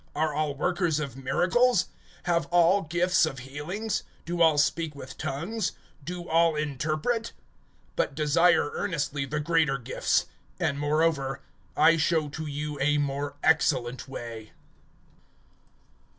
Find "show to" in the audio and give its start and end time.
11.97-12.47